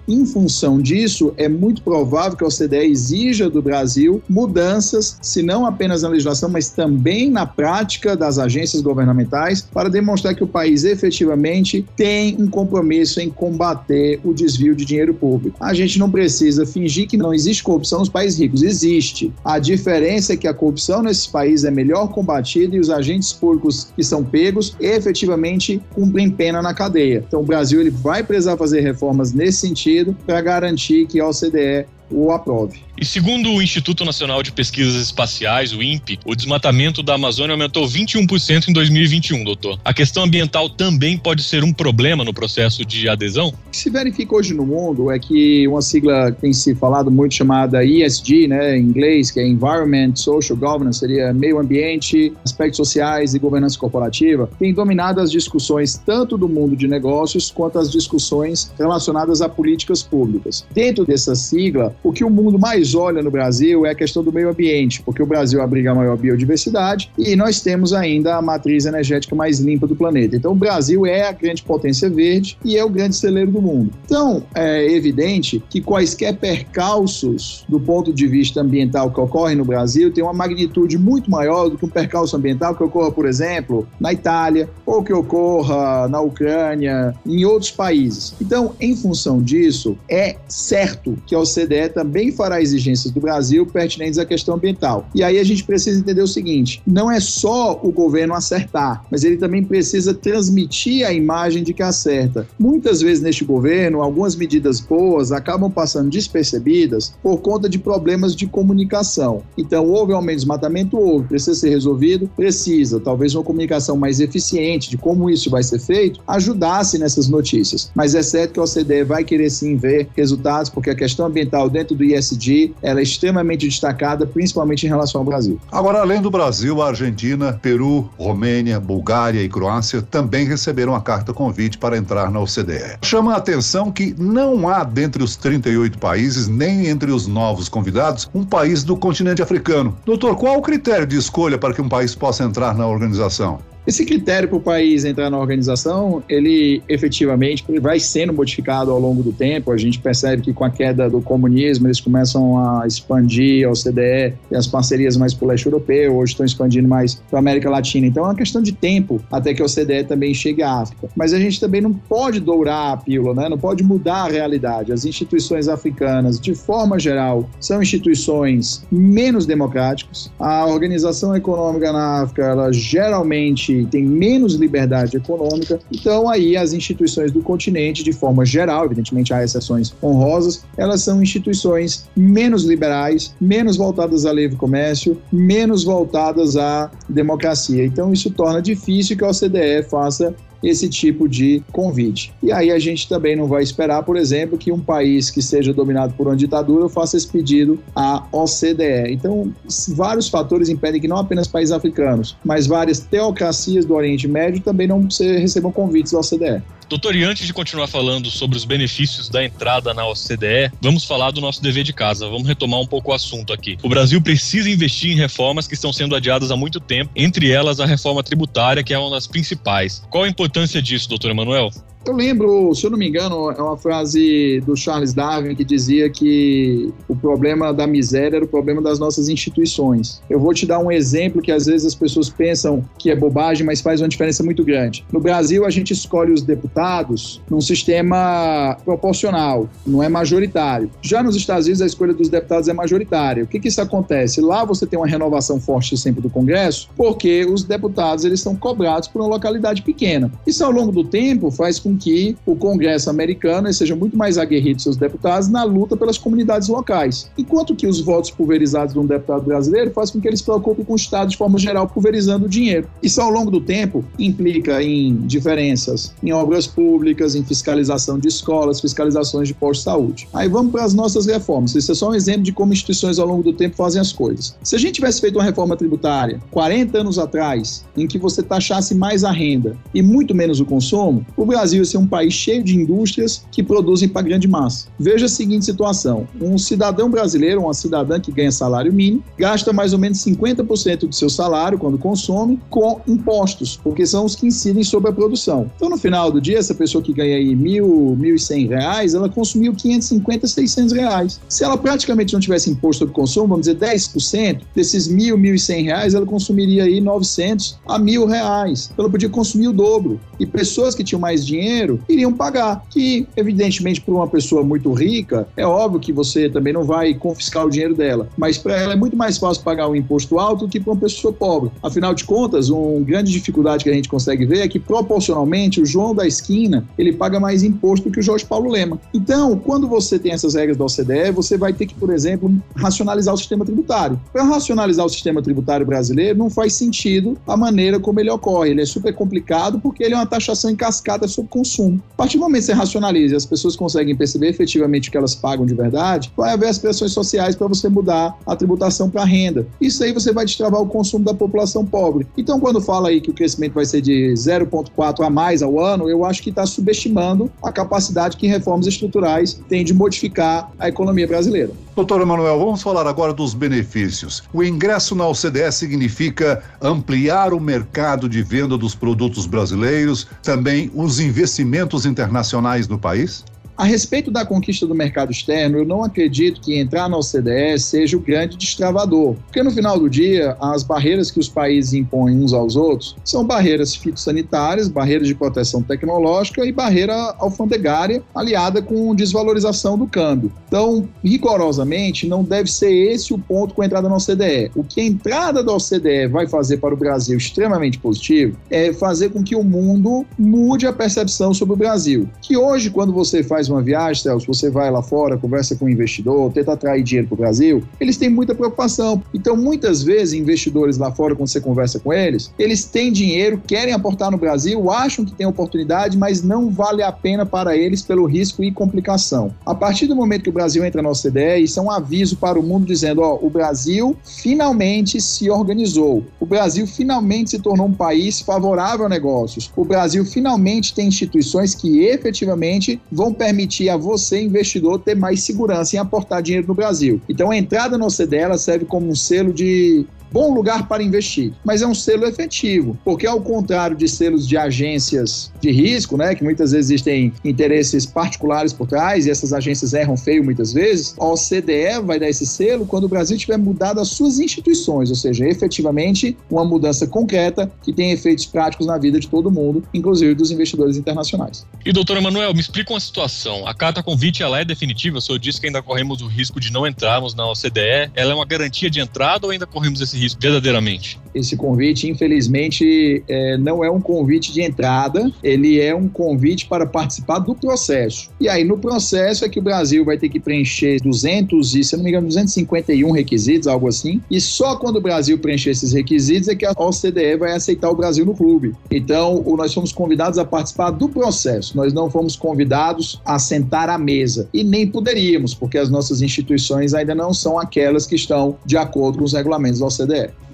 em 0.09 0.25
função 0.25 0.81
disso, 0.81 1.33
é 1.37 1.49
muito 1.49 1.83
provável 1.83 2.37
que 2.37 2.45
a 2.45 2.47
OCDE 2.47 2.91
exija 2.91 3.49
do 3.49 3.63
Brasil 3.63 4.23
mudanças, 4.29 5.19
se 5.23 5.43
não 5.43 5.67
apenas 5.67 6.03
na 6.03 6.09
legislação, 6.09 6.49
mas 6.49 6.71
também 6.71 7.31
na 7.31 7.47
prática 7.47 8.17
das 8.17 8.39
agências 8.39 8.83
governamentais, 8.83 9.63
para 9.63 9.89
demonstrar 9.89 10.35
que 10.35 10.45
o 10.45 10.47
país 10.47 10.85
efetivamente 10.85 11.87
tem 11.97 12.37
um 12.39 12.49
compromisso 12.49 13.21
em 13.21 13.31
combater 13.31 14.21
o 14.25 14.33
desvio 14.33 14.75
de 14.75 14.85
dinheiro 14.85 15.15
público. 15.15 15.57
A 15.61 15.75
gente 15.75 15.99
não 15.99 16.11
precisa 16.11 16.67
fingir 16.67 17.09
que 17.09 17.17
não 17.17 17.33
existe 17.33 17.63
corrupção 17.63 18.01
nos 18.01 18.09
países 18.09 18.39
ricos, 18.39 18.63
existe. 18.63 19.33
A 19.45 19.59
diferença 19.59 20.33
é 20.33 20.37
que 20.37 20.49
a 20.49 20.55
corrupção 20.55 21.03
nesses 21.03 21.27
países 21.27 21.65
é 21.65 21.71
melhor 21.71 22.09
combatida 22.09 22.77
e 22.77 22.81
os 22.81 22.91
agentes 22.91 23.33
públicos 23.33 23.89
que 23.95 24.03
são 24.03 24.25
pegos 24.25 24.75
efetivamente 24.81 25.81
cumprem 25.95 26.31
pena 26.31 26.61
na 26.61 26.75
cadeia. 26.75 27.25
Então 27.27 27.41
o 27.41 27.45
Brasil 27.45 27.81
ele 27.81 27.91
vai 27.91 28.23
precisar 28.23 28.57
fazer 28.57 28.81
reformas 28.81 29.33
nesse 29.33 29.46
nesse 29.47 29.61
sentido 29.61 30.17
para 30.27 30.41
garantir 30.41 31.07
que 31.07 31.21
a 31.21 31.29
OCDE 31.29 31.87
o 32.11 32.33
aprove. 32.33 32.81
E 32.99 33.05
segundo 33.05 33.53
o 33.53 33.61
Instituto 33.61 34.07
Nacional 34.07 34.43
de 34.43 34.51
Pesquisas 34.51 34.95
Espaciais, 34.95 35.75
o 35.75 35.83
INPE, 35.83 36.19
o 36.25 36.35
desmatamento 36.35 37.03
da 37.03 37.15
Amazônia 37.15 37.53
aumentou 37.53 37.87
21% 37.87 38.69
em 38.69 38.73
2021, 38.73 39.45
doutor. 39.45 39.79
A 39.85 39.93
questão 39.93 40.25
ambiental 40.25 40.71
também 40.71 41.19
pode 41.19 41.43
ser 41.43 41.63
um 41.63 41.75
problema 41.75 42.25
no 42.25 42.33
processo 42.33 42.87
de 42.87 43.07
adesão? 43.07 43.49
O 43.49 43.71
que 43.71 43.77
se 43.77 43.91
verifica 43.91 44.35
hoje 44.35 44.55
no 44.55 44.65
mundo 44.65 45.11
é 45.11 45.19
que 45.19 45.69
uma 45.69 45.83
sigla 45.83 46.33
que 46.33 46.41
tem 46.41 46.55
se 46.55 46.75
falado 46.75 47.11
muito 47.11 47.35
chamada 47.35 47.85
ESG, 47.85 48.49
né, 48.49 48.79
em 48.79 48.85
inglês, 48.85 49.31
que 49.31 49.41
é 49.41 49.47
Environment, 49.47 50.17
Social 50.17 50.57
Governance, 50.57 51.01
seria 51.01 51.35
meio 51.35 51.59
ambiente, 51.59 52.33
aspectos 52.43 52.79
sociais 52.79 53.35
e 53.35 53.39
governança 53.39 53.79
corporativa, 53.79 54.49
tem 54.59 54.73
dominado 54.73 55.21
as 55.21 55.31
discussões 55.31 56.01
tanto 56.07 56.39
do 56.39 56.49
mundo 56.49 56.75
de 56.75 56.89
negócios 56.89 57.51
quanto 57.51 57.79
as 57.79 57.93
discussões 57.93 58.73
relacionadas 58.79 59.43
a 59.43 59.51
políticas 59.51 60.03
públicas. 60.03 60.65
Dentro 60.73 61.05
dessa 61.05 61.35
sigla, 61.35 61.95
o 62.03 62.11
que 62.11 62.25
o 62.25 62.31
mundo 62.31 62.59
mais 62.59 62.86
olha 62.95 63.23
no 63.23 63.31
Brasil 63.31 63.87
é 63.87 63.91
a 63.91 63.95
questão 63.95 64.23
do 64.23 64.33
meio 64.33 64.51
ambiente, 64.51 65.03
porque 65.03 65.23
o 65.23 65.27
Brasil 65.27 65.61
abriga 65.63 65.93
a 65.93 65.95
maior 65.95 66.17
biodiversidade 66.17 67.11
e 67.19 67.35
nós 67.37 67.61
temos 67.61 67.93
ainda 67.93 68.37
a 68.37 68.43
matriz 68.43 68.87
energética 68.87 69.35
mais 69.35 69.59
limpa 69.59 69.87
do 69.87 69.97
planeta. 69.97 70.37
Então, 70.37 70.53
o 70.53 70.55
Brasil 70.55 71.07
é 71.07 71.29
a 71.29 71.33
grande 71.33 71.63
potência 71.63 72.09
verde 72.09 72.59
e 72.65 72.77
é 72.77 72.85
o 72.85 72.89
grande 72.89 73.17
celeiro 73.17 73.51
do 73.51 73.61
mundo. 73.61 73.91
Então, 74.05 74.43
é 74.55 74.91
evidente 74.93 75.63
que 75.69 75.81
quaisquer 75.81 76.37
percalços 76.37 77.65
do 77.69 77.81
ponto 77.81 78.13
de 78.13 78.27
vista 78.27 78.61
ambiental 78.61 79.11
que 79.11 79.21
ocorrem 79.21 79.57
no 79.57 79.65
Brasil 79.65 80.13
têm 80.13 80.23
uma 80.23 80.33
magnitude 80.33 80.99
muito 80.99 81.31
maior 81.31 81.69
do 81.69 81.79
que 81.79 81.85
um 81.85 81.89
percalço 81.89 82.37
ambiental 82.37 82.75
que 82.75 82.83
ocorra, 82.83 83.11
por 83.11 83.27
exemplo, 83.27 83.87
na 83.99 84.13
Itália 84.13 84.69
ou 84.85 85.03
que 85.03 85.13
ocorra 85.13 86.09
na 86.09 86.21
Ucrânia, 86.21 87.15
em 87.25 87.45
outros 87.45 87.71
países. 87.71 88.35
Então, 88.41 88.75
em 88.81 88.95
função 88.97 89.43
disso, 89.43 89.97
é 90.09 90.37
certo 90.49 91.17
que 91.27 91.35
a 91.35 91.41
OCDE 91.41 91.91
também 91.95 92.33
fará 92.33 92.61
exigências 92.77 93.13
do 93.13 93.21
Brasil 93.21 93.67
pertinentes 93.67 94.19
à 94.19 94.25
questão 94.25 94.55
ambiental. 94.55 95.09
E 95.15 95.23
aí 95.23 95.39
a 95.39 95.45
gente 95.45 95.65
precisa 95.65 95.99
entender 95.99 96.23
o 96.23 96.27
seguinte: 96.27 96.83
não 96.87 97.11
é 97.11 97.21
só 97.21 97.81
o 97.83 97.91
governo 97.91 98.35
acertar, 98.35 99.05
mas 99.11 99.25
ele 99.25 99.37
também 99.37 99.65
precisa 99.65 100.15
transmitir 100.15 101.07
a 101.07 101.13
imagem 101.13 101.63
de 101.63 101.73
que 101.73 101.83
acerta. 101.83 102.47
Muitas 102.59 103.01
vezes 103.01 103.23
neste 103.23 103.45
governo, 103.45 104.03
algumas 104.03 104.37
medidas 104.37 104.81
boas 104.81 105.33
acabam 105.33 105.71
passando 105.71 106.11
despercebidas 106.11 107.15
por 107.23 107.39
conta 107.39 107.69
de 107.69 107.79
problemas 107.79 108.35
de 108.35 108.47
comunicação. 108.47 109.43
Então, 109.57 109.87
houve 109.87 110.13
aumento 110.13 110.37
de 110.37 110.43
desmatamento? 110.43 110.99
Houve, 110.99 111.29
precisa 111.29 111.55
ser 111.55 111.71
resolvido? 111.71 112.29
Precisa. 112.37 113.01
Talvez 113.01 113.35
uma 113.35 113.45
comunicação 113.45 113.97
mais 113.97 114.21
eficiente 114.21 114.91
de 114.91 114.99
como 114.99 115.31
isso 115.31 115.51
vai 115.51 115.63
ser 115.63 115.79
feito 115.79 116.21
ajudasse 116.27 116.99
nessas 116.99 117.29
notícias. 117.29 117.91
Mas 117.95 118.15
é 118.15 118.23
certo 118.23 118.55
que 118.55 118.61
a 118.61 118.63
OCDE 118.63 119.05
vai 119.05 119.25
querer 119.25 119.51
sim 119.51 119.77
ver 119.77 120.09
resultados, 120.17 120.71
porque 120.71 120.91
a 120.91 120.95
questão 120.95 121.27
ambiental 121.27 121.69
dentro 121.71 121.95
do 121.95 122.05
ISD, 122.05 122.66
ela 122.83 123.01
é 123.01 123.03
extremamente 123.03 123.67
destacada, 123.67 124.27
principalmente 124.27 124.85
em 124.85 124.89
relação 124.89 125.21
ao 125.21 125.25
Brasil. 125.25 125.61
Agora, 125.71 126.01
além 126.01 126.21
do 126.21 126.31
Brasil, 126.31 126.83
a 126.83 126.89
Argentina, 126.89 127.59
Peru, 127.61 128.09
Romênia, 128.19 128.81
Bulgária 128.81 129.43
e 129.43 129.49
Croácia 129.49 130.03
também 130.03 130.47
receberam 130.47 130.95
a 130.95 131.01
carta 131.01 131.33
convite 131.33 131.79
para 131.79 131.97
entrar 131.97 132.31
na 132.31 132.41
OCDE. 132.41 132.99
Chama 133.03 133.35
a 133.35 133.37
atenção 133.37 133.91
que 133.91 134.15
não 134.19 134.69
há 134.69 134.85
dentre 134.85 135.23
os 135.23 135.37
38 135.37 135.99
países, 135.99 136.49
nem 136.49 136.87
entre 136.87 137.11
os 137.11 137.27
novos 137.27 137.69
convidados, 137.69 138.29
um 138.35 138.45
país 138.45 138.83
do 138.85 138.97
continente 138.97 139.43
africano. 139.43 139.97
Doutor, 140.05 140.37
qual 140.37 140.59
o 140.59 140.63
critério 140.63 141.07
de 141.07 141.17
escolha 141.17 141.59
para 141.59 141.75
que 141.75 141.83
um 141.83 141.89
país 141.89 142.15
possa 142.15 142.45
entrar 142.45 142.75
na 142.75 142.87
organização? 142.87 143.59
Esse 143.87 144.05
critério 144.05 144.49
para 144.49 144.59
o 144.59 144.61
país 144.61 145.05
entrar 145.05 145.31
na 145.31 145.39
organização, 145.39 146.23
ele 146.29 146.83
efetivamente 146.89 147.65
vai 147.81 148.01
sendo 148.01 148.33
modificado 148.33 148.91
ao 148.91 148.99
longo 148.99 149.23
do 149.23 149.33
tempo. 149.33 149.71
A 149.71 149.77
gente 149.77 150.01
percebe 150.01 150.43
que 150.43 150.53
com 150.53 150.65
a 150.65 150.71
queda 150.71 151.09
do 151.09 151.21
comunismo, 151.21 151.87
eles 151.87 152.01
começam 152.01 152.59
a 152.59 152.85
expandir 152.85 153.67
a 153.67 153.71
OCDE 153.71 154.35
e 154.51 154.57
as 154.57 154.67
parcerias 154.67 155.17
mais 155.17 155.33
para 155.33 155.45
o 155.45 155.49
leste 155.49 155.67
europeu, 155.67 156.17
hoje 156.17 156.33
estão 156.33 156.45
expandindo 156.45 156.89
mais 156.89 157.15
para 157.15 157.39
a 157.39 157.41
América 157.41 157.71
Latina. 157.71 158.09
Então 158.09 158.25
é 158.25 158.29
uma 158.29 158.35
questão 158.35 158.61
de 158.61 158.73
tempo 158.73 159.21
até 159.31 159.55
que 159.55 159.63
a 159.63 159.65
OCDE 159.65 160.05
também 160.09 160.35
chegue 160.35 160.65
à 160.65 160.81
África. 160.81 161.09
Mas 161.15 161.33
a 161.33 161.39
gente 161.39 161.61
também 161.61 161.81
não 161.81 161.93
pode 161.93 162.41
dourar 162.41 162.95
a 162.95 162.97
pílula, 162.97 163.35
né? 163.43 163.49
não 163.49 163.59
pode 163.59 163.85
mudar 163.85 164.25
a 164.25 164.29
realidade. 164.29 164.93
As 164.93 165.05
instituições 165.05 165.69
africanas, 165.69 166.41
de 166.41 166.57
forma 166.57 166.99
geral, 166.99 167.49
são 167.61 167.81
instituições 167.81 168.85
menos 168.91 169.47
democráticas. 169.47 170.33
A 170.41 170.67
organização 170.67 171.37
econômica 171.37 171.93
na 171.93 172.23
África, 172.23 172.43
ela 172.43 172.73
geralmente 172.73 173.76
tem 173.85 174.05
menos 174.05 174.55
liberdade 174.55 175.17
econômica. 175.17 175.79
Então, 175.93 176.29
aí 176.29 176.57
as 176.57 176.73
instituições 176.73 177.33
do 177.33 177.43
continente, 177.43 178.03
de 178.03 178.13
forma 178.13 178.45
geral, 178.45 178.87
evidentemente 178.87 179.35
há 179.35 179.43
exceções 179.43 179.93
honrosas, 180.03 180.65
elas 180.77 181.03
são 181.03 181.23
instituições 181.23 182.09
menos 182.17 182.65
liberais, 182.65 183.35
menos 183.41 183.77
voltadas 183.77 184.25
a 184.25 184.33
livre 184.33 184.57
comércio, 184.57 185.21
menos 185.33 185.85
voltadas 185.85 186.57
à 186.57 186.91
democracia. 187.09 187.85
Então, 187.85 188.13
isso 188.13 188.31
torna 188.31 188.63
difícil 188.63 189.17
que 189.17 189.25
a 189.25 189.29
OCDE 189.29 189.83
faça 189.91 190.35
esse 190.67 190.89
tipo 190.89 191.29
de 191.29 191.63
convite. 191.73 192.35
E 192.43 192.51
aí 192.51 192.71
a 192.71 192.79
gente 192.79 193.09
também 193.09 193.37
não 193.37 193.47
vai 193.47 193.63
esperar, 193.63 194.03
por 194.03 194.17
exemplo, 194.17 194.59
que 194.59 194.73
um 194.73 194.81
país 194.81 195.31
que 195.31 195.41
seja 195.41 195.73
dominado 195.73 196.15
por 196.15 196.27
uma 196.27 196.37
ditadura 196.37 196.89
faça 196.89 197.17
esse 197.17 197.29
pedido 197.29 197.79
à 197.95 198.27
OCDE. 198.33 199.13
Então, 199.13 199.53
vários 199.91 200.29
fatores 200.29 200.69
impedem 200.69 201.01
que 201.01 201.09
não 201.09 201.19
apenas 201.19 201.47
países 201.47 201.73
africanos, 201.73 202.37
mas 202.45 202.67
várias 202.67 202.99
teocracias 202.99 203.85
do 203.85 203.95
Oriente 203.95 204.27
Médio 204.27 204.61
também 204.61 204.89
não 204.89 205.07
recebam 205.21 205.71
convites 205.71 206.13
à 206.13 206.19
OCDE. 206.19 206.63
Doutor, 206.89 207.17
e 207.17 207.25
antes 207.25 207.45
de 207.45 207.53
continuar 207.53 207.89
falando 207.89 208.31
sobre 208.31 208.57
os 208.57 208.65
benefícios 208.65 209.29
da 209.29 209.45
entrada 209.45 209.93
na 209.93 210.07
OCDE, 210.07 210.71
vamos 210.81 211.05
falar 211.05 211.33
do 211.33 211.41
nosso 211.41 211.61
dever 211.61 211.83
de 211.83 211.93
casa. 211.93 212.29
Vamos 212.29 212.47
retomar 212.47 212.81
um 212.81 212.87
pouco 212.87 213.11
o 213.11 213.15
assunto 213.15 213.53
aqui. 213.53 213.77
O 213.83 213.89
Brasil 213.89 214.23
precisa 214.23 214.71
investir 214.71 215.11
em 215.11 215.17
reformas 215.17 215.67
que 215.67 215.75
estão 215.75 215.93
sendo 215.93 216.15
adiadas 216.15 216.53
há 216.53 216.57
muito 216.57 216.79
tempo, 216.79 217.11
entre 217.17 217.51
elas 217.51 217.81
a 217.81 217.87
reforma 217.87 218.23
tributária, 218.23 218.85
que 218.85 218.95
é 218.95 218.99
uma 218.99 219.11
das 219.11 219.27
principais. 219.27 220.01
Qual 220.09 220.23
a 220.23 220.29
importância 220.29 220.81
disso, 220.81 221.09
doutor 221.09 221.33
Emanuel? 221.33 221.73
Eu 222.07 222.15
lembro, 222.15 222.73
se 222.73 222.87
eu 222.87 222.91
não 222.91 222.97
me 222.97 223.09
engano, 223.09 223.51
é 223.51 223.61
uma 223.61 223.77
frase 223.77 224.63
do 224.65 224.77
Charles 224.77 225.13
Darwin 225.13 225.57
que 225.57 225.65
dizia 225.65 226.09
que 226.09 226.93
o 227.09 227.17
problema 227.17 227.75
da 227.75 227.85
miséria 227.85 228.37
era 228.37 228.45
o 228.45 228.49
problema 228.49 228.81
das 228.81 229.01
nossas 229.01 229.29
instituições. 229.29 230.23
Eu 230.31 230.39
vou 230.39 230.55
te 230.55 230.65
dar 230.65 230.79
um 230.79 230.93
exemplo 230.93 231.43
que 231.43 231.51
às 231.51 231.67
vezes 231.67 231.85
as 231.85 231.95
pessoas 231.97 232.31
pensam 232.31 232.85
que 232.97 233.11
é 233.11 233.17
bobagem, 233.17 233.67
mas 233.67 233.81
faz 233.81 234.01
uma 234.01 234.09
diferença 234.09 234.45
muito 234.45 234.63
grande. 234.63 235.05
No 235.13 235.19
Brasil, 235.19 235.67
a 235.67 235.71
gente 235.71 235.93
escolhe 235.93 236.33
os 236.33 236.43
deputados 236.43 237.43
num 237.51 237.61
sistema 237.61 238.77
proporcional, 238.85 239.69
não 239.85 240.01
é 240.01 240.09
majoritário. 240.09 240.89
Já 241.03 241.25
nos 241.25 241.35
Estados 241.35 241.67
Unidos, 241.67 241.83
a 241.83 241.87
escolha 241.87 242.15
dos 242.15 242.29
deputados 242.29 242.69
é 242.69 242.73
majoritária. 242.73 243.43
O 243.43 243.49
que, 243.49 243.59
que 243.59 243.67
isso 243.67 243.81
acontece? 243.81 244.41
Lá 244.41 244.65
você 244.65 244.87
tem 244.87 244.97
uma 244.97 245.09
renovação 245.09 245.61
forte 245.61 245.97
sempre 245.97 246.23
do 246.23 246.31
Congresso, 246.31 246.89
porque 246.97 247.45
os 247.45 247.65
deputados 247.65 248.25
eles 248.25 248.41
são 248.41 248.55
cobrados 248.55 249.09
por 249.09 249.21
uma 249.21 249.29
localidade 249.29 249.83
pequena. 249.83 250.31
Isso, 250.47 250.65
ao 250.65 250.71
longo 250.71 250.93
do 250.93 251.03
tempo, 251.03 251.51
faz 251.51 251.81
com 251.81 251.96
que 251.97 252.37
o 252.45 252.57
Congresso 252.57 253.11
americano 253.11 253.73
seja 253.73 253.97
muito 253.97 254.17
mais 254.17 254.39
aguerrido 254.39 254.81
seus 254.81 254.97
deputados 254.97 255.49
na 255.49 255.65
luta 255.65 255.97
pelas 255.97 256.19
comunidades 256.19 256.69
locais. 256.69 257.31
Enquanto 257.37 257.75
que 257.75 257.87
os 257.87 258.01
votos 258.01 258.31
pulverizados 258.31 258.95
de 258.95 259.01
um 259.01 259.07
deputado 259.07 259.45
brasileiro 259.45 259.91
faz 259.91 260.11
com 260.11 260.21
que 260.21 260.29
ele 260.29 260.37
se 260.37 260.45
preocupe 260.45 260.85
com 260.85 260.93
o 260.93 260.97
Estado 260.97 261.31
de 261.31 261.37
forma 261.37 261.59
geral, 261.59 261.89
pulverizando 261.89 262.47
o 262.47 262.49
dinheiro. 262.49 262.89
Isso, 263.03 263.21
ao 263.21 263.31
longo 263.31 263.51
do 263.51 263.61
tempo, 263.61 264.05
implica 264.19 264.83
em 264.83 265.17
diferenças 265.27 266.15
em 266.23 266.33
obras 266.33 266.67
públicas, 266.67 267.35
em 267.35 267.45
fiscalização 267.45 268.19
de 268.19 268.29
escolas, 268.29 268.81
fiscalizações 268.81 269.49
de 269.49 269.55
postos 269.55 269.79
de 269.79 269.85
saúde. 269.85 270.29
Aí 270.33 270.49
vamos 270.49 270.73
para 270.73 270.85
as 270.85 270.95
nossas 270.95 271.27
reformas. 271.27 271.75
Isso 271.75 271.93
é 271.93 271.95
só 271.95 272.11
um 272.11 272.15
exemplo 272.15 272.43
de 272.43 272.53
como 272.53 272.73
instituições 272.73 273.19
ao 273.19 273.27
longo 273.27 273.43
do 273.43 273.53
tempo 273.53 273.77
fazem 273.77 274.01
as 274.01 274.13
coisas. 274.13 274.57
Se 274.63 274.77
a 274.77 274.79
gente 274.79 274.95
tivesse 274.95 275.21
feito 275.21 275.37
uma 275.37 275.45
reforma 275.45 275.77
tributária 275.77 276.41
40 276.51 276.99
anos 276.99 277.19
atrás, 277.19 277.85
em 277.97 278.07
que 278.07 278.19
você 278.19 278.43
taxasse 278.43 278.95
mais 278.95 279.25
a 279.25 279.31
renda 279.31 279.77
e 279.95 280.03
muito 280.03 280.35
menos 280.35 280.61
o 280.61 280.65
consumo, 280.65 281.25
o 281.37 281.45
Brasil 281.45 281.85
ser 281.87 281.99
um 281.99 282.07
país 282.07 282.35
cheio 282.35 282.63
de 282.63 282.77
indústrias 282.77 283.45
que 283.51 283.63
produzem 283.63 284.09
para 284.09 284.23
grande 284.23 284.49
massa. 284.49 284.89
Veja 284.99 285.27
a 285.27 285.29
seguinte 285.29 285.65
situação: 285.65 286.27
um 286.41 286.59
cidadão 286.59 287.11
brasileiro, 287.11 287.63
uma 287.63 287.75
cidadã 287.75 288.21
que 288.21 288.33
ganha 288.33 288.51
salário 288.51 288.93
mínimo, 288.93 289.23
gasta 289.39 289.73
mais 289.73 289.93
ou 289.93 289.99
menos 289.99 290.19
50% 290.19 291.09
do 291.09 291.15
seu 291.15 291.29
salário 291.29 291.79
quando 291.79 291.99
consome 291.99 292.59
com 292.71 293.01
impostos, 293.07 293.79
porque 293.83 294.07
são 294.07 294.25
os 294.25 294.35
que 294.35 294.47
incidem 294.47 294.85
sobre 294.85 295.11
a 295.11 295.13
produção. 295.13 295.71
Então, 295.77 295.89
no 295.89 295.97
final 295.97 296.31
do 296.31 296.41
dia, 296.41 296.59
essa 296.59 296.75
pessoa 296.75 297.03
que 297.03 297.13
ganha 297.13 297.37
aí 297.37 297.55
mil, 297.55 298.17
mil 298.19 298.35
e 298.35 298.39
cem 298.39 298.67
reais, 298.67 299.15
ela 299.15 299.29
consumiu 299.29 299.75
550, 299.75 300.47
600 300.47 300.93
reais. 300.93 301.41
Se 301.49 301.65
ela 301.65 301.77
praticamente 301.77 302.33
não 302.33 302.41
tivesse 302.41 302.71
imposto 302.71 303.01
sobre 303.01 303.15
consumo, 303.15 303.49
vamos 303.49 303.67
dizer 303.67 303.79
10% 303.79 304.61
desses 304.75 305.09
mil, 305.09 305.37
mil 305.37 305.55
e 305.55 305.59
cem 305.59 305.85
reais, 305.85 306.15
ela 306.15 306.27
consumiria 306.27 306.85
aí 306.85 307.01
900 307.01 307.79
a 307.87 307.99
mil 307.99 308.27
reais. 308.27 308.91
Então, 308.93 309.05
ela 309.05 309.11
podia 309.11 309.29
consumir 309.29 309.69
o 309.69 309.73
dobro. 309.73 310.21
E 310.39 310.47
pessoas 310.47 310.95
que 310.95 311.05
tinham 311.05 311.21
mais 311.21 311.47
dinheiro 311.47 311.76
dinheiro, 311.77 312.01
iriam 312.09 312.33
pagar. 312.33 312.83
Que, 312.91 313.27
evidentemente, 313.37 314.01
para 314.01 314.15
uma 314.15 314.27
pessoa 314.27 314.63
muito 314.63 314.93
rica, 314.93 315.47
é 315.57 315.67
óbvio 315.67 316.01
que 316.01 316.13
você 316.13 316.49
também 316.49 316.73
não 316.73 316.85
vai 316.85 317.15
confiscar 317.15 317.67
o 317.67 317.71
dinheiro 317.71 317.95
dela. 317.95 318.29
Mas 318.37 318.57
para 318.59 318.81
ela 318.81 318.93
é 318.95 318.97
muito 318.97 319.17
mais 319.17 319.39
fácil 319.39 319.63
pagar 319.63 319.89
um 319.89 319.95
imposto 319.95 320.39
alto 320.39 320.67
do 320.67 320.71
que 320.71 320.81
para 320.81 320.93
uma 320.93 321.01
pessoa 321.01 321.33
pobre. 321.33 321.71
Afinal 321.83 322.15
de 322.15 322.25
contas, 322.25 322.71
uma 322.71 323.01
grande 323.01 323.31
dificuldade 323.31 323.85
que 323.85 323.91
a 323.91 323.93
gente 323.93 324.09
consegue 324.09 324.47
ver 324.47 324.61
é 324.61 324.69
que, 324.69 324.79
proporcionalmente, 324.79 325.81
o 325.81 325.87
João 325.87 326.15
da 326.15 326.27
esquina 326.27 326.85
ele 326.97 327.13
paga 327.13 327.39
mais 327.39 327.63
imposto 327.63 328.11
que 328.11 328.21
o 328.21 328.23
Jorge 328.23 328.45
Paulo 328.45 328.71
Lema. 328.71 328.99
Então, 329.13 329.59
quando 329.59 329.87
você 329.87 330.19
tem 330.19 330.33
essas 330.33 330.55
regras 330.55 330.77
da 330.77 330.85
OCDE, 330.85 331.31
você 331.35 331.57
vai 331.57 331.73
ter 331.73 331.87
que, 331.87 331.95
por 331.95 332.11
exemplo, 332.11 332.53
racionalizar 332.75 333.35
o 333.35 333.39
sistema 333.39 333.65
tributário. 333.65 334.19
Para 334.33 334.45
racionalizar 334.45 335.05
o 335.05 335.09
sistema 335.09 335.43
tributário 335.43 335.85
brasileiro, 335.85 336.39
não 336.39 336.51
faz 336.51 336.75
sentido 336.75 337.37
a 337.47 337.57
maneira 337.57 337.99
como 337.99 338.21
ele 338.21 338.31
ocorre. 338.31 338.71
Ele 338.71 338.83
é 338.83 338.87
super 338.87 339.15
complicado 339.15 339.81
porque 339.81 340.03
ele 340.03 340.15
é 340.15 340.17
uma 340.17 340.27
taxação 340.27 340.71
em 340.71 340.77
cascata 340.77 341.27
sobre 341.29 341.51
consumo. 341.57 342.03
A 342.13 342.17
partir 342.17 342.37
do 342.37 342.41
momento 342.41 342.61
que 342.61 342.67
você 342.67 342.73
racionaliza 342.75 343.35
e 343.35 343.37
as 343.37 343.47
pessoas 343.47 343.75
conseguem 343.75 344.15
perceber 344.15 344.49
efetivamente 344.49 345.09
o 345.09 345.13
que 345.13 345.17
elas 345.17 345.35
pagam 345.35 345.65
de 345.65 345.75
verdade, 345.75 346.31
vai 346.37 346.53
haver 346.53 346.69
as 346.69 346.79
pressões 346.79 347.13
sociais 347.13 347.57
para 347.57 347.67
você 347.67 347.89
mudar 347.89 348.37
a 348.47 348.55
tributação 348.55 349.09
para 349.09 349.23
a 349.23 349.25
renda. 349.25 349.67
Isso 349.81 350.05
aí 350.05 350.13
você 350.13 350.33
vai 350.33 350.45
destravar 350.45 350.83
o 350.83 350.87
consumo 350.87 351.25
da 351.25 351.33
população 351.33 351.85
pobre. 351.87 352.27
Então, 352.37 352.61
quando 352.61 352.81
fala 352.81 353.09
aí 353.09 353.21
que 353.23 353.31
o 353.31 353.35
crescimento 353.35 353.73
vai 353.73 353.87
ser 353.87 354.03
de 354.03 354.35
0,4 354.35 355.25
a 355.25 355.31
mais 355.31 355.63
ao 355.63 355.81
ano, 355.81 356.11
eu 356.11 356.25
acho 356.25 356.43
que 356.43 356.51
está 356.51 356.67
subestimando 356.67 357.51
a 357.63 357.73
capacidade 357.73 358.37
que 358.37 358.47
reformas 358.47 358.87
estruturais 358.87 359.59
têm 359.69 359.83
de 359.83 359.95
modificar 359.95 360.71
a 360.79 360.89
economia 360.89 361.27
brasileira. 361.27 361.71
Doutor 361.97 362.21
Emanuel, 362.21 362.59
vamos 362.59 362.83
falar 362.83 363.07
agora 363.07 363.33
dos 363.33 363.55
benefícios. 363.55 364.43
O 364.53 364.63
ingresso 364.63 365.15
na 365.15 365.27
OCDE 365.27 365.73
significa 365.73 366.63
ampliar 366.79 367.55
o 367.55 367.59
mercado 367.59 368.29
de 368.29 368.43
venda 368.43 368.77
dos 368.77 368.95
produtos 368.95 369.47
brasileiros, 369.47 370.29
também 370.43 370.91
os 370.95 371.21
investimentos 371.21 372.05
internacionais 372.05 372.87
no 372.87 372.99
país? 372.99 373.47
A 373.77 373.85
respeito 373.85 374.31
da 374.31 374.47
conquista 374.47 374.87
do 374.87 374.95
mercado 374.95 375.31
externo, 375.31 375.77
eu 375.77 375.85
não 375.85 376.03
acredito 376.03 376.63
que 376.63 376.79
entrar 376.79 377.11
na 377.11 377.19
OCDE 377.19 377.79
seja 377.79 378.17
o 378.17 378.21
grande 378.21 378.57
destravador, 378.57 379.35
porque 379.45 379.63
no 379.63 379.71
final 379.71 379.99
do 379.99 380.09
dia, 380.09 380.57
as 380.59 380.83
barreiras 380.83 381.31
que 381.31 381.39
os 381.39 381.47
países 381.47 381.93
impõem 381.93 382.43
uns 382.43 382.55
aos 382.55 382.75
outros 382.75 383.15
são 383.23 383.45
barreiras 383.45 383.95
fitossanitárias, 383.95 384.89
barreiras 384.89 385.29
de 385.29 385.35
proteção 385.35 385.83
tecnológica 385.83 386.65
e 386.65 386.73
barreira 386.73 387.15
alfandegária 387.39 388.23
aliada 388.35 388.81
com 388.81 389.15
desvalorização 389.15 389.99
do 389.99 390.07
câmbio. 390.07 390.51
Então, 390.67 391.07
rigorosamente, 391.23 392.27
não 392.27 392.43
deve 392.43 392.73
ser 392.73 392.91
esse 392.91 393.35
o 393.35 393.39
ponto 393.39 393.75
com 393.75 393.83
a 393.83 393.87
entrada 393.87 394.09
na 394.09 394.17
OCDE. 394.17 394.71
O 394.75 394.83
que 394.83 395.03
a 395.03 395.05
entrada 395.05 395.63
da 395.63 395.75
OCDE 395.75 396.29
vai 396.29 396.47
fazer 396.47 396.79
para 396.79 396.95
o 396.95 396.97
Brasil 396.97 397.37
extremamente 397.37 397.99
positivo 397.99 398.57
é 398.71 398.91
fazer 398.95 399.29
com 399.29 399.45
que 399.45 399.55
o 399.55 399.63
mundo 399.63 400.25
mude 400.39 400.87
a 400.87 400.95
percepção 400.95 401.53
sobre 401.53 401.75
o 401.75 401.77
Brasil. 401.77 402.27
Que 402.41 402.57
hoje, 402.57 402.89
quando 402.89 403.13
você 403.13 403.43
faz 403.43 403.66
faz 403.67 403.69
uma 403.69 403.83
viagem, 403.83 404.23
Celso, 404.23 404.47
você 404.47 404.71
vai 404.71 404.91
lá 404.91 405.03
fora, 405.03 405.37
conversa 405.37 405.75
com 405.77 405.87
um 405.87 405.89
investidor, 405.89 406.53
tenta 406.53 406.73
atrair 406.73 407.03
dinheiro 407.03 407.29
para 407.29 407.35
o 407.35 407.39
Brasil, 407.39 407.83
eles 408.01 408.17
têm 408.17 408.29
muita 408.29 408.55
preocupação. 408.55 409.23
Então, 409.35 409.57
muitas 409.57 410.03
vezes, 410.03 410.35
investidores 410.35 410.99
lá 410.99 411.11
fora, 411.13 411.35
quando 411.35 411.49
você 411.49 411.61
conversa 411.61 411.99
com 411.99 412.13
eles, 412.13 412.53
eles 412.59 412.85
têm 412.85 413.13
dinheiro, 413.13 413.61
querem 413.67 413.93
aportar 413.93 414.31
no 414.31 414.39
Brasil, 414.39 414.91
acham 414.91 415.25
que 415.25 415.35
tem 415.35 415.47
oportunidade, 415.47 416.17
mas 416.17 416.43
não 416.43 416.71
vale 416.71 417.03
a 417.03 417.13
pena 417.13 417.45
para 417.45 417.77
eles 417.77 418.03
pelo 418.03 418.27
risco 418.27 418.63
e 418.63 418.71
complicação. 418.71 419.53
A 419.65 419.75
partir 419.75 420.07
do 420.07 420.17
momento 420.17 420.45
que 420.45 420.51
o 420.51 420.53
Brasil 420.53 420.85
entra 420.85 421.03
na 421.03 421.11
OCDE, 421.11 421.63
isso 421.63 421.81
é 421.81 421.83
um 421.83 421.91
aviso 421.91 422.37
para 422.37 422.59
o 422.59 422.63
mundo 422.63 422.87
dizendo: 422.87 423.23
ó, 423.23 423.39
o 423.41 423.51
Brasil 423.51 424.17
finalmente 424.25 425.21
se 425.21 425.51
organizou. 425.51 426.25
O 426.39 426.47
Brasil 426.47 426.87
finalmente 426.87 427.51
se 427.51 427.59
tornou 427.59 427.87
um 427.87 427.93
país 427.93 428.41
favorável 428.41 429.07
a 429.07 429.09
negócios. 429.09 429.71
O 429.77 429.85
Brasil 429.85 430.25
finalmente 430.25 430.95
tem 430.95 431.09
instituições 431.09 431.75
que 431.75 432.05
efetivamente 432.05 433.01
vão 433.11 433.33
permitir 433.33 433.56
permitir 433.57 433.89
a 433.89 433.97
você, 433.97 434.43
investidor, 434.43 434.99
ter 434.99 435.17
mais 435.17 435.43
segurança 435.43 435.97
em 435.97 435.99
aportar 435.99 436.43
dinheiro 436.43 436.69
no 436.69 436.75
Brasil. 436.75 437.21
Então, 437.27 437.51
a 437.51 437.57
entrada 437.57 437.97
no 437.97 438.07
OCDE 438.07 438.59
serve 438.59 438.85
como 438.85 439.09
um 439.09 439.15
selo 439.15 439.53
de 439.53 440.05
bom 440.37 440.53
lugar 440.53 440.87
para 440.87 441.03
investir, 441.03 441.55
mas 441.65 441.81
é 441.81 441.87
um 441.87 441.95
selo 441.95 442.27
efetivo, 442.27 442.95
porque 443.03 443.27
ao 443.27 443.41
contrário 443.41 443.97
de 443.97 444.07
selos 444.07 444.47
de 444.47 444.55
agências 444.55 445.51
de 445.63 445.71
risco, 445.71 446.19
né, 446.19 446.35
que 446.35 446.45
muitas 446.45 446.73
vezes 446.73 446.91
existem 446.91 447.33
interesses 447.43 448.05
particulares 448.05 448.71
por 448.71 448.87
trás 448.87 449.25
e 449.25 449.31
essas 449.31 449.55
agências 449.55 449.95
erram 449.95 450.15
feio 450.15 450.45
muitas 450.45 450.75
vezes, 450.75 451.15
a 451.19 451.25
OCDE 451.25 452.05
vai 452.05 452.21
dar 452.21 452.29
esse 452.29 452.45
selo 452.45 452.85
quando 452.85 453.05
o 453.05 453.09
Brasil 453.09 453.39
tiver 453.39 453.57
mudado 453.57 453.99
as 453.99 454.09
suas 454.09 454.39
instituições, 454.39 455.09
ou 455.09 455.17
seja, 455.17 455.49
efetivamente 455.49 456.37
uma 456.51 456.67
mudança 456.67 457.07
concreta 457.07 457.73
que 457.83 457.91
tem 457.91 458.13
efeitos 458.13 458.45
práticos 458.45 458.87
na 458.87 458.99
vida 458.99 459.19
de 459.19 459.29
todo 459.29 459.51
mundo, 459.51 459.83
inclusive 459.95 460.35
dos 460.35 460.51
investidores 460.51 460.99
internacionais. 460.99 461.67
E 461.83 461.95
doutora 461.95 462.21
Manuel, 462.21 462.53
me 462.53 462.61
explica 462.61 462.93
uma 462.93 463.01
situação. 463.01 463.67
A 463.67 463.73
carta 463.73 464.03
convite 464.03 464.43
ela 464.43 464.61
é 464.61 464.67
definitiva? 464.67 465.17
O 465.17 465.21
senhor 465.23 465.39
disse 465.39 465.59
que 465.59 465.67
ainda 465.67 465.81
corremos 465.81 466.21
o 466.21 466.27
risco 466.27 466.61
de 466.61 466.71
não 466.71 466.87
entrarmos 466.87 467.35
na 467.35 467.51
OCDE. 467.51 468.11
Ela 468.15 468.33
é 468.33 468.35
uma 468.35 468.45
garantia 468.45 468.91
de 468.91 469.01
entrada 469.01 469.47
ou 469.47 469.51
ainda 469.51 469.67
corremos 469.67 470.03
esse 470.03 470.15
risco 470.17 470.26
verdadeiramente? 470.35 471.19
Esse 471.35 471.55
convite, 471.55 472.09
infelizmente, 472.09 473.23
é, 473.29 473.59
não 473.59 473.85
é 473.85 473.91
um 473.91 474.01
convite 474.01 474.53
de 474.53 474.63
entrada, 474.63 475.31
ele 475.43 475.79
é 475.79 475.95
um 475.95 476.09
convite 476.09 476.67
para 476.67 476.87
participar 476.87 477.41
do 477.41 477.55
processo. 477.55 478.31
E 478.41 478.49
aí, 478.49 478.65
no 478.65 478.79
processo, 478.79 479.45
é 479.45 479.49
que 479.49 479.59
o 479.59 479.63
Brasil 479.63 480.03
vai 480.03 480.17
ter 480.17 480.31
que 480.31 480.41
preencher 480.41 480.99
200 481.03 481.75
e, 481.75 481.85
se 481.85 481.95
não 481.95 482.03
me 482.03 482.09
engano, 482.09 482.27
251 482.29 483.11
requisitos, 483.11 483.69
algo 483.69 483.87
assim. 483.87 484.23
E 484.31 484.41
só 484.41 484.77
quando 484.77 484.97
o 484.97 485.01
Brasil 485.01 485.39
preencher 485.39 485.71
esses 485.71 485.93
requisitos 485.93 486.49
é 486.49 486.55
que 486.55 486.65
a 486.65 486.73
OCDE 486.73 487.37
vai 487.37 487.53
aceitar 487.53 487.91
o 487.91 487.95
Brasil 487.95 488.25
no 488.25 488.35
clube. 488.35 488.75
Então, 488.91 489.45
nós 489.57 489.75
fomos 489.75 489.93
convidados 489.93 490.39
a 490.39 490.45
participar 490.45 490.91
do 490.91 491.09
processo, 491.09 491.77
nós 491.77 491.93
não 491.93 492.11
fomos 492.11 492.35
convidados 492.35 493.21
a 493.25 493.39
sentar 493.39 493.91
à 493.91 493.99
mesa. 493.99 494.49
E 494.55 494.65
nem 494.65 494.87
poderíamos, 494.87 495.55
porque 495.55 495.77
as 495.77 495.91
nossas 495.91 496.23
instituições 496.23 496.95
ainda 496.95 497.15
não 497.15 497.35
são 497.35 497.59
aquelas 497.59 498.07
que 498.07 498.15
estão 498.15 498.57
de 498.65 498.79
acordo 498.79 499.19
com 499.19 499.25
os 499.25 499.35
regulamentos 499.35 499.81
da 499.81 499.87
OCDE. 499.87 500.06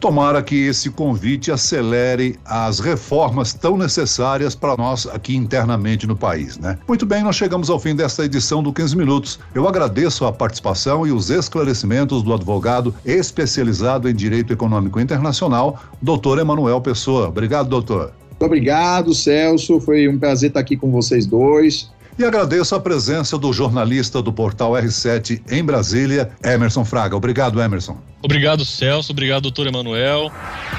Tomara 0.02 0.42
que 0.42 0.66
esse 0.66 0.90
convite 0.90 1.52
acelere 1.52 2.36
as 2.44 2.80
reformas 2.80 3.54
tão 3.54 3.78
necessárias 3.78 4.52
para 4.52 4.76
nós 4.76 5.06
aqui 5.06 5.36
internamente 5.36 6.08
no 6.08 6.16
país, 6.16 6.58
né? 6.58 6.76
Muito 6.88 7.06
bem, 7.06 7.22
nós 7.22 7.36
chegamos 7.36 7.70
ao 7.70 7.78
fim 7.78 7.94
desta 7.94 8.24
edição 8.24 8.64
do 8.64 8.72
15 8.72 8.96
Minutos. 8.96 9.38
Eu 9.54 9.68
agradeço 9.68 10.26
a 10.26 10.32
participação 10.32 11.06
e 11.06 11.12
os 11.12 11.30
esclarecimentos 11.30 12.20
do 12.24 12.34
advogado 12.34 12.92
especializado 13.04 14.08
em 14.08 14.14
Direito 14.14 14.52
Econômico 14.52 14.98
Internacional, 14.98 15.80
doutor 16.02 16.40
Emanuel 16.40 16.80
Pessoa. 16.80 17.28
Obrigado, 17.28 17.68
doutor. 17.68 18.12
Muito 18.28 18.44
obrigado, 18.44 19.14
Celso. 19.14 19.78
Foi 19.78 20.08
um 20.08 20.18
prazer 20.18 20.48
estar 20.48 20.58
aqui 20.58 20.76
com 20.76 20.90
vocês 20.90 21.26
dois. 21.26 21.92
E 22.18 22.24
agradeço 22.24 22.74
a 22.74 22.80
presença 22.80 23.38
do 23.38 23.52
jornalista 23.52 24.20
do 24.20 24.32
portal 24.32 24.72
R7 24.72 25.42
em 25.48 25.64
Brasília, 25.64 26.30
Emerson 26.44 26.84
Fraga. 26.84 27.16
Obrigado, 27.16 27.60
Emerson. 27.62 27.96
Obrigado, 28.22 28.64
Celso. 28.64 29.12
Obrigado, 29.12 29.42
doutor 29.42 29.66
Emanuel. 29.66 30.30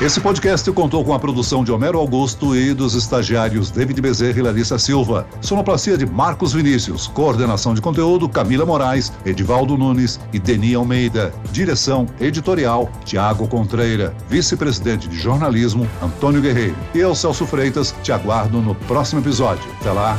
Esse 0.01 0.21
podcast 0.21 0.71
contou 0.71 1.03
com 1.03 1.13
a 1.13 1.19
produção 1.19 1.63
de 1.63 1.71
Homero 1.71 1.99
Augusto 1.99 2.55
e 2.55 2.73
dos 2.73 2.95
estagiários 2.95 3.69
David 3.69 3.99
Bezerra 4.01 4.39
e 4.39 4.41
Larissa 4.41 4.79
Silva. 4.79 5.27
Sonoplastia 5.41 5.97
de 5.97 6.05
Marcos 6.05 6.53
Vinícius. 6.53 7.07
Coordenação 7.07 7.73
de 7.73 7.81
conteúdo 7.81 8.29
Camila 8.29 8.65
Moraes, 8.65 9.11
Edivaldo 9.25 9.77
Nunes 9.77 10.19
e 10.31 10.39
Deni 10.39 10.73
Almeida. 10.73 11.33
Direção 11.51 12.07
editorial 12.19 12.89
Tiago 13.03 13.47
Contreira. 13.47 14.15
Vice-presidente 14.29 15.07
de 15.07 15.17
jornalismo 15.17 15.87
Antônio 16.01 16.41
Guerreiro. 16.41 16.77
E 16.95 16.99
eu, 16.99 17.13
Celso 17.13 17.45
Freitas, 17.45 17.93
te 18.01 18.11
aguardo 18.11 18.61
no 18.61 18.73
próximo 18.73 19.19
episódio. 19.19 19.63
Até 19.81 19.91
lá. 19.91 20.17